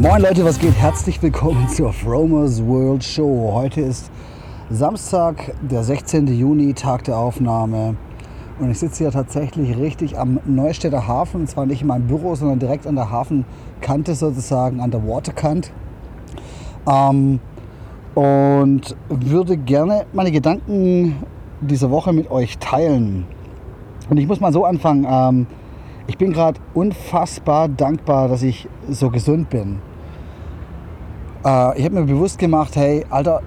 [0.00, 0.76] Moin Leute, was geht?
[0.76, 3.50] Herzlich willkommen zur Fromers World Show.
[3.52, 4.12] Heute ist
[4.70, 6.28] Samstag, der 16.
[6.28, 7.96] Juni, Tag der Aufnahme.
[8.60, 11.40] Und ich sitze hier tatsächlich richtig am Neustädter Hafen.
[11.40, 15.72] Und zwar nicht in meinem Büro, sondern direkt an der Hafenkante sozusagen, an der Waterkant.
[16.86, 17.40] Ähm,
[18.14, 21.24] und würde gerne meine Gedanken
[21.60, 23.26] dieser Woche mit euch teilen.
[24.08, 25.04] Und ich muss mal so anfangen.
[25.10, 25.46] Ähm,
[26.06, 29.80] ich bin gerade unfassbar dankbar, dass ich so gesund bin.
[31.44, 33.42] Äh, ich habe mir bewusst gemacht, hey, Alter,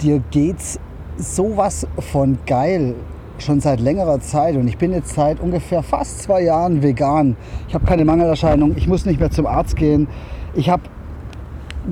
[0.00, 0.78] dir geht's
[1.16, 2.94] sowas von geil
[3.38, 7.36] schon seit längerer Zeit und ich bin jetzt seit ungefähr fast zwei Jahren vegan.
[7.68, 10.08] Ich habe keine Mangelerscheinung, ich muss nicht mehr zum Arzt gehen.
[10.54, 10.82] Ich habe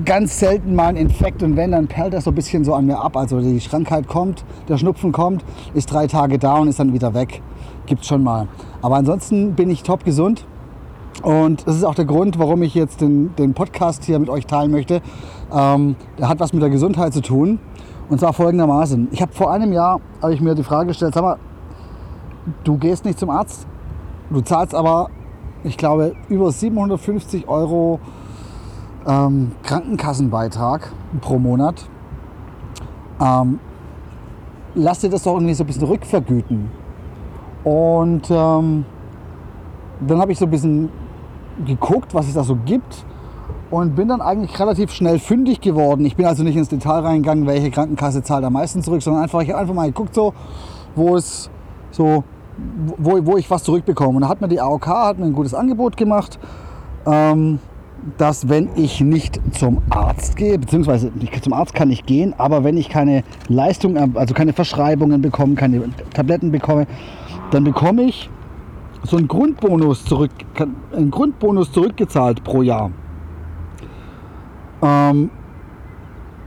[0.05, 2.85] ganz selten mal einen Infekt und wenn, dann perlt das so ein bisschen so an
[2.85, 3.17] mir ab.
[3.17, 7.13] Also die Krankheit kommt, der Schnupfen kommt, ist drei Tage da und ist dann wieder
[7.13, 7.41] weg.
[7.87, 8.47] Gibt's schon mal.
[8.81, 10.45] Aber ansonsten bin ich top gesund.
[11.23, 14.45] Und das ist auch der Grund, warum ich jetzt den, den Podcast hier mit euch
[14.45, 15.01] teilen möchte.
[15.51, 17.59] Ähm, der hat was mit der Gesundheit zu tun.
[18.09, 19.09] Und zwar folgendermaßen.
[19.11, 21.37] Ich habe vor einem Jahr habe ich mir die Frage gestellt, sag mal,
[22.63, 23.67] du gehst nicht zum Arzt,
[24.31, 25.09] du zahlst aber,
[25.63, 27.99] ich glaube, über 750 Euro
[29.05, 31.87] ähm, Krankenkassenbeitrag pro Monat.
[33.21, 33.59] Ähm,
[34.73, 36.71] lass dir das doch irgendwie so ein bisschen rückvergüten.
[37.63, 38.85] Und ähm,
[39.99, 40.89] dann habe ich so ein bisschen
[41.65, 43.05] geguckt, was es da so gibt
[43.71, 46.05] und bin dann eigentlich relativ schnell fündig geworden.
[46.05, 49.41] Ich bin also nicht ins Detail reingegangen, welche Krankenkasse zahlt am meisten zurück, sondern einfach,
[49.41, 50.33] ich einfach mal geguckt, so,
[50.95, 51.49] wo es
[51.91, 52.23] so,
[52.97, 54.17] wo, wo ich was zurückbekomme.
[54.17, 56.39] Und da hat mir die AOK hat mir ein gutes Angebot gemacht,
[57.05, 57.59] ähm,
[58.17, 61.11] dass wenn ich nicht zum Arzt gehe, beziehungsweise
[61.41, 65.83] zum Arzt kann ich gehen, aber wenn ich keine Leistung, also keine Verschreibungen bekomme, keine
[66.13, 66.87] Tabletten bekomme,
[67.51, 68.29] dann bekomme ich
[69.03, 70.31] so einen Grundbonus zurück,
[70.95, 72.91] einen Grundbonus zurückgezahlt pro Jahr.
[74.81, 75.29] Ähm,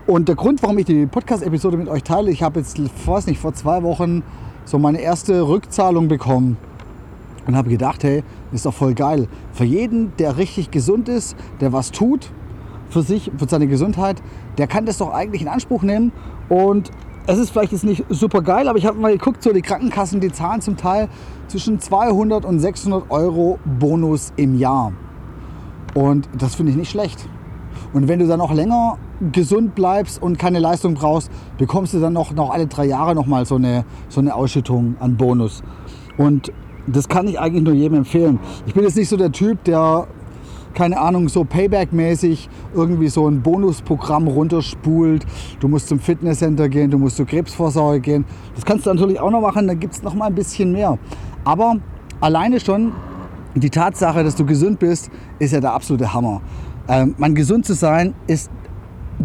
[0.07, 3.41] und der Grund, warum ich die Podcast-Episode mit euch teile, ich habe jetzt, weiß nicht,
[3.41, 4.23] vor zwei Wochen
[4.65, 6.57] so meine erste Rückzahlung bekommen
[7.47, 9.29] und habe gedacht, hey, ist doch voll geil.
[9.53, 12.31] Für jeden, der richtig gesund ist, der was tut
[12.91, 14.23] für sich, für seine Gesundheit,
[14.59, 16.13] der kann das doch eigentlich in Anspruch nehmen.
[16.49, 16.91] Und
[17.27, 20.21] es ist vielleicht jetzt nicht super geil, aber ich habe mal geguckt, so die Krankenkassen,
[20.21, 21.09] die zahlen zum Teil
[21.49, 24.93] zwischen 200 und 600 Euro Bonus im Jahr.
[25.95, 27.29] Und das finde ich nicht schlecht.
[27.93, 28.97] Und wenn du dann noch länger
[29.33, 33.45] gesund bleibst und keine Leistung brauchst, bekommst du dann noch, noch alle drei Jahre nochmal
[33.45, 35.63] so eine, so eine Ausschüttung an Bonus.
[36.17, 36.53] Und
[36.87, 38.41] das kann ich eigentlich nur jedem empfehlen.
[38.67, 40.09] Ich bin jetzt nicht so der Typ, der,
[40.75, 45.25] keine Ahnung, so Payback-mäßig irgendwie so ein Bonusprogramm runterspult.
[45.61, 48.25] Du musst zum Fitnesscenter gehen, du musst zur Krebsvorsorge gehen.
[48.55, 50.99] Das kannst du natürlich auch noch machen, dann gibt es noch mal ein bisschen mehr.
[51.45, 51.77] Aber
[52.21, 52.93] alleine schon
[53.55, 56.41] die Tatsache, dass du gesund bist, ist ja der absolute Hammer.
[56.89, 58.51] Ähm, man gesund zu sein ist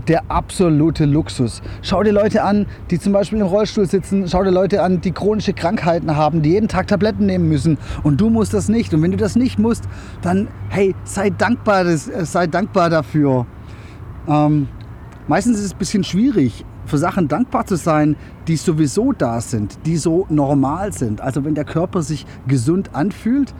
[0.06, 1.62] der absolute Luxus.
[1.82, 4.28] Schau dir Leute an, die zum Beispiel im Rollstuhl sitzen.
[4.28, 7.78] Schau dir Leute an, die chronische Krankheiten haben, die jeden Tag Tabletten nehmen müssen.
[8.04, 8.94] Und du musst das nicht.
[8.94, 9.86] Und wenn du das nicht musst,
[10.22, 13.46] dann hey, sei dankbar, äh, sei dankbar dafür.
[14.28, 14.68] Ähm,
[15.28, 18.16] meistens ist es ein bisschen schwierig, für Sachen dankbar zu sein,
[18.48, 21.22] die sowieso da sind, die so normal sind.
[21.22, 23.54] Also wenn der Körper sich gesund anfühlt,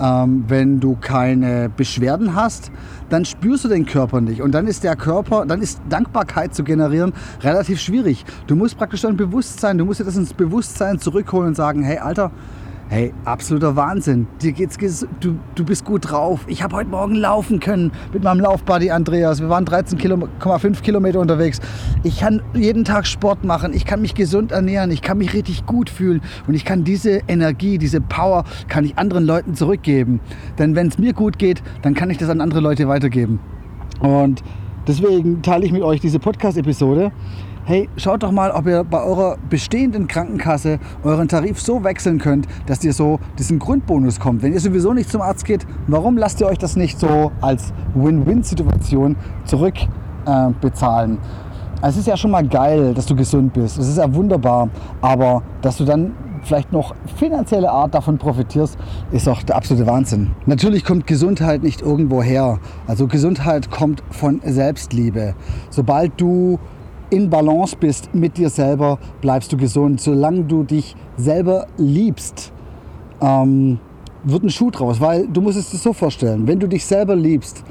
[0.00, 2.70] ähm, wenn du keine Beschwerden hast,
[3.08, 4.42] dann spürst du den Körper nicht.
[4.42, 8.24] Und dann ist der Körper, dann ist Dankbarkeit zu generieren relativ schwierig.
[8.46, 11.98] Du musst praktisch dein Bewusstsein, du musst dir das ins Bewusstsein zurückholen und sagen, hey
[11.98, 12.30] Alter,
[12.90, 14.26] Hey, absoluter Wahnsinn.
[14.40, 14.78] Dir geht's
[15.20, 16.40] du, du bist gut drauf.
[16.46, 19.42] Ich habe heute Morgen laufen können mit meinem Laufbuddy Andreas.
[19.42, 20.26] Wir waren 13,5 Kilo,
[20.82, 21.60] Kilometer unterwegs.
[22.02, 23.74] Ich kann jeden Tag Sport machen.
[23.74, 24.90] Ich kann mich gesund ernähren.
[24.90, 26.22] Ich kann mich richtig gut fühlen.
[26.46, 30.20] Und ich kann diese Energie, diese Power, kann ich anderen Leuten zurückgeben.
[30.58, 33.38] Denn wenn es mir gut geht, dann kann ich das an andere Leute weitergeben.
[34.00, 34.42] Und
[34.86, 37.12] deswegen teile ich mit euch diese Podcast-Episode
[37.68, 42.48] hey, schaut doch mal, ob ihr bei eurer bestehenden Krankenkasse euren Tarif so wechseln könnt,
[42.64, 44.40] dass ihr so diesen Grundbonus kommt.
[44.40, 47.74] Wenn ihr sowieso nicht zum Arzt geht, warum lasst ihr euch das nicht so als
[47.94, 51.18] Win-Win-Situation zurückbezahlen?
[51.82, 53.76] Äh, es ist ja schon mal geil, dass du gesund bist.
[53.76, 54.70] Es ist ja wunderbar.
[55.02, 56.14] Aber dass du dann
[56.44, 58.78] vielleicht noch finanzielle Art davon profitierst,
[59.12, 60.30] ist doch der absolute Wahnsinn.
[60.46, 62.60] Natürlich kommt Gesundheit nicht irgendwo her.
[62.86, 65.34] Also Gesundheit kommt von Selbstliebe.
[65.68, 66.58] Sobald du
[67.10, 70.00] in Balance bist mit dir selber, bleibst du gesund.
[70.00, 72.52] Solange du dich selber liebst,
[73.20, 73.78] ähm,
[74.24, 75.00] wird ein Schuh draus.
[75.00, 77.64] Weil du musst es dir so vorstellen, wenn du dich selber liebst,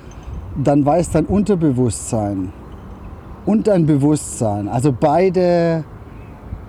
[0.64, 2.52] dann weiß dein Unterbewusstsein
[3.46, 5.84] und dein Bewusstsein, also beide,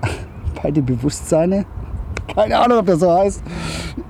[0.63, 1.65] beide Bewusstseine,
[2.35, 3.43] keine Ahnung, ob das so heißt,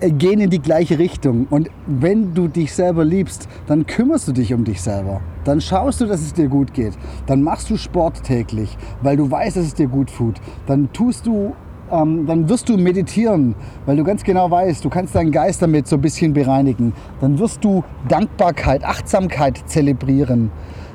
[0.00, 1.46] gehen in die gleiche Richtung.
[1.50, 5.20] Und wenn du dich selber liebst, dann kümmerst du dich um dich selber.
[5.44, 6.92] Dann schaust du, dass es dir gut geht.
[7.26, 10.36] Dann machst du Sport täglich, weil du weißt, dass es dir gut tut.
[10.66, 11.54] Dann tust du
[11.90, 13.54] ähm, dann wirst du meditieren,
[13.86, 16.92] weil du ganz genau weißt, du kannst deinen Geist damit so ein bisschen bereinigen.
[17.20, 20.50] Dann wirst du Dankbarkeit, Achtsamkeit zelebrieren.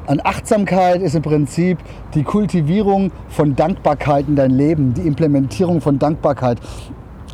[0.06, 1.78] Und Achtsamkeit ist im Prinzip
[2.14, 6.60] die Kultivierung von Dankbarkeit in dein Leben, die Implementierung von Dankbarkeit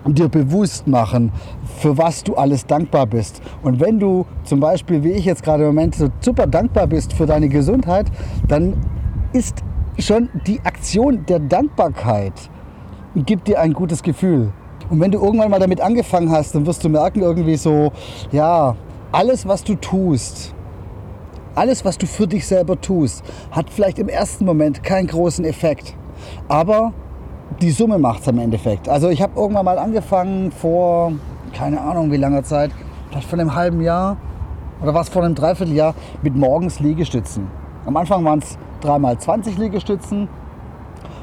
[0.06, 1.32] dir bewusst machen,
[1.80, 3.42] für was du alles dankbar bist.
[3.64, 7.14] Und wenn du zum Beispiel, wie ich jetzt gerade im Moment, so super dankbar bist
[7.14, 8.08] für deine Gesundheit,
[8.48, 8.74] dann
[9.34, 9.64] ist
[10.00, 12.34] schon die Aktion der Dankbarkeit
[13.16, 14.52] gibt dir ein gutes Gefühl.
[14.90, 17.92] Und wenn du irgendwann mal damit angefangen hast, dann wirst du merken irgendwie so,
[18.32, 18.76] ja,
[19.12, 20.54] alles, was du tust,
[21.56, 25.96] alles, was du für dich selber tust, hat vielleicht im ersten Moment keinen großen Effekt.
[26.48, 26.94] Aber
[27.62, 28.88] die Summe macht es im Endeffekt.
[28.88, 31.14] Also ich habe irgendwann mal angefangen vor,
[31.54, 32.72] keine Ahnung wie langer Zeit,
[33.10, 34.18] vielleicht vor einem halben Jahr
[34.82, 37.48] oder was vor einem Dreivierteljahr, mit morgens Liegestützen.
[37.86, 40.30] Am Anfang waren es dreimal 20 Liegestützen,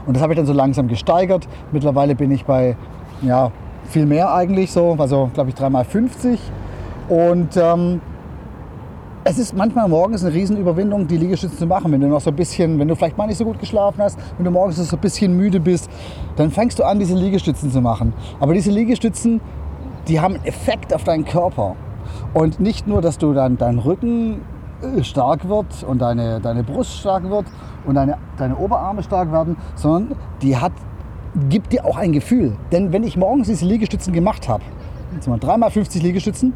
[0.06, 1.48] und das habe ich dann so langsam gesteigert.
[1.72, 2.76] Mittlerweile bin ich bei
[3.22, 3.50] ja,
[3.84, 6.40] viel mehr eigentlich so, also glaube ich dreimal 50.
[7.08, 8.00] Und ähm,
[9.28, 11.90] es ist manchmal morgens eine Riesenüberwindung, die Liegestütze zu machen.
[11.90, 14.16] Wenn du noch so ein bisschen, wenn du vielleicht mal nicht so gut geschlafen hast,
[14.36, 15.90] wenn du morgens so ein bisschen müde bist,
[16.36, 18.12] dann fängst du an, diese Liegestützen zu machen.
[18.38, 19.40] Aber diese Liegestützen,
[20.06, 21.74] die haben einen Effekt auf deinen Körper.
[22.34, 24.42] Und nicht nur, dass du dann deinen Rücken
[24.80, 27.46] äh, stark wird und deine, deine Brust stark wird
[27.84, 30.72] und deine, deine Oberarme stark werden, sondern die hat,
[31.48, 32.52] gibt dir auch ein Gefühl.
[32.70, 34.62] Denn wenn ich morgens diese Liegestützen gemacht habe,
[35.16, 36.52] jetzt mal dreimal 50 Liegestützen,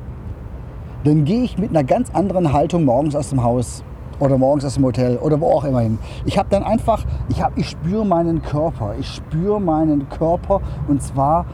[1.04, 3.82] dann gehe ich mit einer ganz anderen Haltung morgens aus dem Haus
[4.18, 5.98] oder morgens aus dem Hotel oder wo auch immer hin.
[6.26, 8.94] Ich habe dann einfach, ich, ich spüre meinen Körper.
[8.98, 11.46] Ich spüre meinen Körper und zwar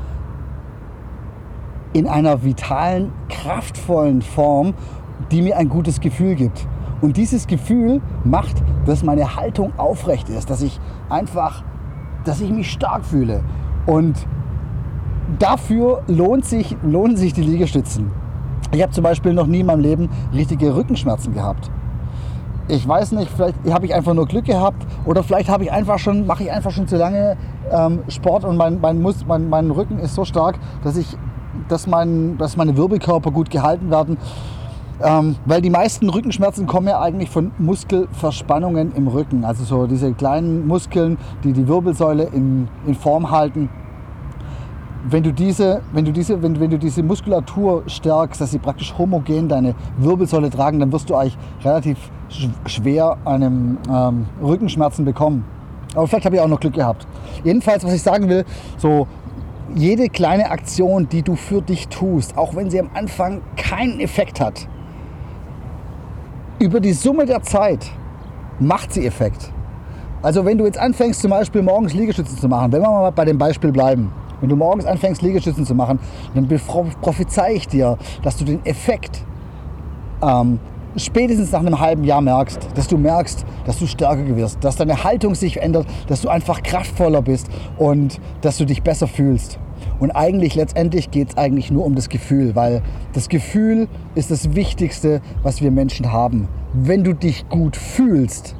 [1.93, 4.75] in einer vitalen, kraftvollen Form,
[5.31, 6.67] die mir ein gutes Gefühl gibt.
[7.01, 11.63] Und dieses Gefühl macht, dass meine Haltung aufrecht ist, dass ich einfach,
[12.25, 13.43] dass ich mich stark fühle.
[13.87, 14.27] Und
[15.39, 18.11] dafür lohnt sich, lohnen sich die Liegestützen.
[18.73, 21.71] Ich habe zum Beispiel noch nie in meinem Leben richtige Rückenschmerzen gehabt.
[22.69, 25.99] Ich weiß nicht, vielleicht habe ich einfach nur Glück gehabt oder vielleicht habe ich einfach
[25.99, 27.37] schon, mache ich einfach schon zu lange
[27.71, 31.17] ähm, Sport und mein, mein, Mus, mein, mein Rücken ist so stark, dass ich,
[31.69, 34.19] dass, mein, dass meine Wirbelkörper gut gehalten werden
[35.03, 39.45] ähm, weil die meisten Rückenschmerzen kommen ja eigentlich von Muskelverspannungen im Rücken.
[39.45, 43.69] Also so diese kleinen Muskeln, die die Wirbelsäule in, in Form halten.
[45.09, 48.97] Wenn du, diese, wenn, du diese, wenn, wenn du diese Muskulatur stärkst, dass sie praktisch
[48.99, 51.99] homogen deine Wirbelsäule tragen, dann wirst du eigentlich relativ
[52.67, 55.45] schwer einem ähm, Rückenschmerzen bekommen.
[55.95, 57.07] Aber vielleicht habe ich auch noch Glück gehabt.
[57.45, 58.45] Jedenfalls, was ich sagen will,
[58.79, 59.07] so
[59.75, 64.41] jede kleine Aktion, die du für dich tust, auch wenn sie am Anfang keinen Effekt
[64.41, 64.69] hat,
[66.59, 67.91] über die Summe der Zeit
[68.59, 69.53] macht sie Effekt.
[70.23, 73.25] Also wenn du jetzt anfängst zum Beispiel morgens Liegestützen zu machen, wenn wir mal bei
[73.25, 75.99] dem Beispiel bleiben, wenn du morgens anfängst Liegestützen zu machen,
[76.35, 76.49] dann
[77.01, 79.25] prophezei ich dir, dass du den Effekt
[80.23, 80.59] ähm,
[80.97, 85.05] spätestens nach einem halben Jahr merkst, dass du merkst, dass du stärker wirst, dass deine
[85.05, 89.59] Haltung sich ändert, dass du einfach kraftvoller bist und dass du dich besser fühlst.
[89.99, 94.55] Und eigentlich letztendlich geht es eigentlich nur um das Gefühl, weil das Gefühl ist das
[94.55, 96.49] Wichtigste, was wir Menschen haben.
[96.73, 98.55] Wenn du dich gut fühlst,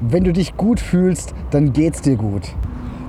[0.00, 2.54] wenn du dich gut fühlst, dann geht es dir gut.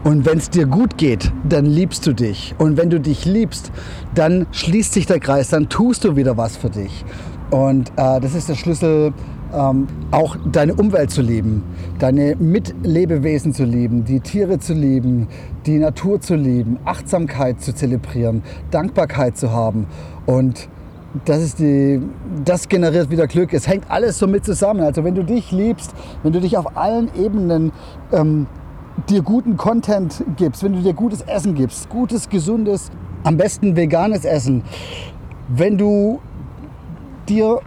[0.03, 2.53] Und wenn es dir gut geht, dann liebst du dich.
[2.57, 3.71] Und wenn du dich liebst,
[4.15, 7.05] dann schließt sich der Kreis, dann tust du wieder was für dich.
[7.51, 9.13] Und äh, das ist der Schlüssel
[9.53, 11.63] ähm, auch deine Umwelt zu lieben,
[11.99, 15.27] deine Mitlebewesen zu lieben, die Tiere zu lieben,
[15.65, 19.87] die Natur zu lieben, Achtsamkeit zu zelebrieren, Dankbarkeit zu haben.
[20.25, 20.67] Und
[21.25, 22.01] das, ist die,
[22.43, 23.53] das generiert wieder Glück.
[23.53, 24.81] Es hängt alles so mit zusammen.
[24.81, 25.93] Also wenn du dich liebst,
[26.23, 27.71] wenn du dich auf allen Ebenen
[28.11, 28.47] ähm,
[29.09, 32.91] dir guten Content gibst, wenn du dir gutes Essen gibst, gutes, gesundes,
[33.23, 34.63] am besten veganes Essen,
[35.49, 36.19] wenn du
[37.27, 37.61] dir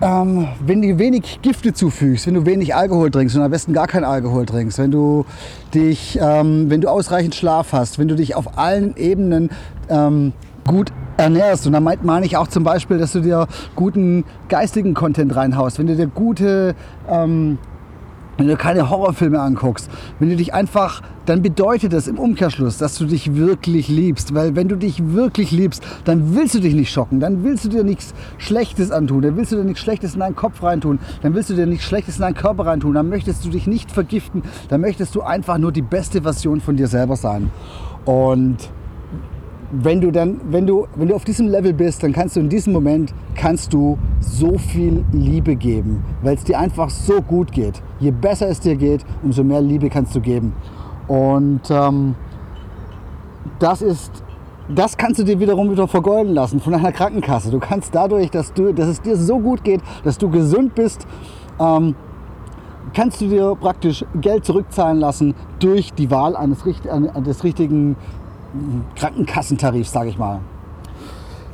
[0.00, 3.86] ähm, wenn du wenig Gifte zufügst, wenn du wenig Alkohol trinkst und am besten gar
[3.86, 5.24] keinen Alkohol trinkst, wenn du
[5.72, 9.50] dich, ähm, wenn du ausreichend Schlaf hast, wenn du dich auf allen Ebenen
[9.88, 10.32] ähm,
[10.66, 11.66] gut ernährst.
[11.66, 15.86] Und da meine ich auch zum Beispiel, dass du dir guten geistigen Content reinhaust, wenn
[15.86, 16.74] du dir gute
[17.08, 17.58] ähm,
[18.36, 22.96] wenn du keine Horrorfilme anguckst, wenn du dich einfach, dann bedeutet das im Umkehrschluss, dass
[22.98, 24.34] du dich wirklich liebst.
[24.34, 27.68] Weil wenn du dich wirklich liebst, dann willst du dich nicht schocken, dann willst du
[27.68, 31.34] dir nichts Schlechtes antun, dann willst du dir nichts Schlechtes in deinen Kopf reintun, dann
[31.34, 34.42] willst du dir nichts Schlechtes in deinen Körper reintun, dann möchtest du dich nicht vergiften,
[34.68, 37.50] dann möchtest du einfach nur die beste Version von dir selber sein.
[38.04, 38.56] Und
[39.70, 42.48] wenn du dann, wenn du, wenn du auf diesem Level bist, dann kannst du in
[42.48, 47.82] diesem Moment kannst du so viel Liebe geben, weil es dir einfach so gut geht.
[47.98, 50.52] Je besser es dir geht, umso mehr Liebe kannst du geben.
[51.08, 52.14] Und ähm,
[53.58, 54.22] das ist,
[54.68, 57.50] das kannst du dir wiederum wieder vergolden lassen von einer Krankenkasse.
[57.50, 61.06] Du kannst dadurch, dass du, dass es dir so gut geht, dass du gesund bist,
[61.58, 61.94] ähm,
[62.92, 67.96] kannst du dir praktisch Geld zurückzahlen lassen durch die Wahl eines, des richtigen
[68.94, 70.40] Krankenkassentarif, sage ich mal.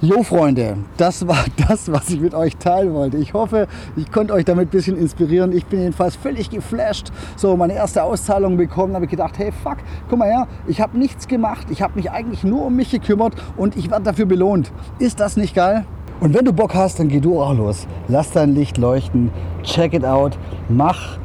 [0.05, 3.19] Jo Freunde, das war das, was ich mit euch teilen wollte.
[3.19, 5.53] Ich hoffe, ich konnte euch damit ein bisschen inspirieren.
[5.53, 7.13] Ich bin jedenfalls völlig geflasht.
[7.37, 9.77] So, meine erste Auszahlung bekommen, habe ich gedacht, hey fuck,
[10.09, 11.69] guck mal her, ich habe nichts gemacht.
[11.71, 14.73] Ich habe mich eigentlich nur um mich gekümmert und ich werde dafür belohnt.
[14.99, 15.87] Ist das nicht geil?
[16.19, 17.87] Und wenn du Bock hast, dann geh du auch los.
[18.09, 19.31] Lass dein Licht leuchten.
[19.63, 20.37] Check it out.
[20.69, 21.19] Mach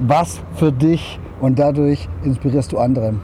[0.00, 3.14] was für dich und dadurch inspirierst du andere.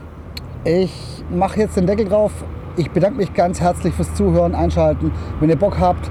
[0.64, 2.32] Ich mache jetzt den Deckel drauf.
[2.76, 5.10] Ich bedanke mich ganz herzlich fürs Zuhören, Einschalten.
[5.40, 6.10] Wenn ihr Bock habt,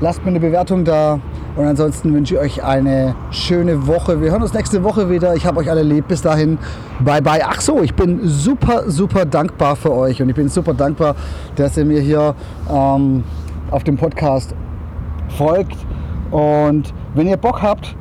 [0.00, 1.20] lasst mir eine Bewertung da.
[1.54, 4.22] Und ansonsten wünsche ich euch eine schöne Woche.
[4.22, 5.34] Wir hören uns nächste Woche wieder.
[5.34, 6.08] Ich habe euch alle lieb.
[6.08, 6.56] Bis dahin.
[7.00, 7.42] Bye bye.
[7.44, 10.22] Ach so, ich bin super, super dankbar für euch.
[10.22, 11.14] Und ich bin super dankbar,
[11.56, 12.34] dass ihr mir hier
[12.72, 13.22] ähm,
[13.70, 14.54] auf dem Podcast
[15.36, 15.76] folgt.
[16.30, 17.94] Und wenn ihr Bock habt,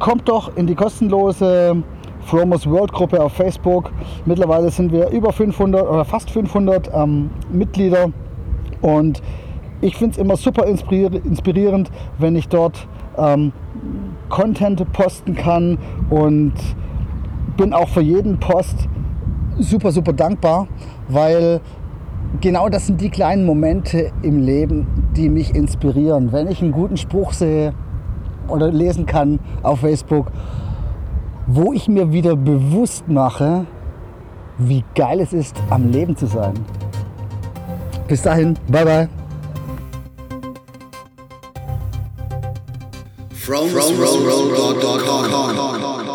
[0.00, 1.82] kommt doch in die kostenlose
[2.26, 3.92] Fromers World Gruppe auf Facebook.
[4.24, 8.10] Mittlerweile sind wir über 500 oder fast 500 ähm, Mitglieder
[8.80, 9.22] und
[9.80, 13.52] ich finde es immer super inspirierend, wenn ich dort ähm,
[14.28, 15.78] Content posten kann
[16.10, 16.54] und
[17.56, 18.88] bin auch für jeden Post
[19.58, 20.66] super, super dankbar,
[21.08, 21.60] weil
[22.40, 26.32] genau das sind die kleinen Momente im Leben, die mich inspirieren.
[26.32, 27.72] Wenn ich einen guten Spruch sehe
[28.48, 30.26] oder lesen kann auf Facebook
[31.56, 33.66] wo ich mir wieder bewusst mache,
[34.58, 36.52] wie geil es ist, am Leben zu sein.
[38.08, 39.08] Bis dahin, bye bye.
[43.30, 46.05] From, from, from, from, from, from, from, from.